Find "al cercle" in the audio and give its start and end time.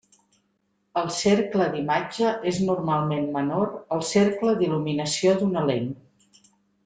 3.97-4.57